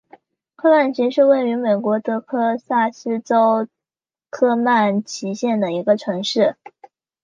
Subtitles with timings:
[0.55, 3.67] 科曼奇是位于美国得克萨斯州
[4.31, 6.55] 科曼奇县的一个城市。